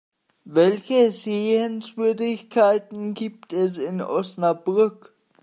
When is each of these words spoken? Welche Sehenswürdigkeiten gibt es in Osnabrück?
Welche 0.45 1.11
Sehenswürdigkeiten 1.11 3.13
gibt 3.13 3.53
es 3.53 3.77
in 3.77 4.01
Osnabrück? 4.01 5.13